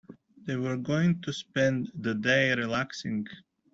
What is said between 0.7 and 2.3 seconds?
going to spend the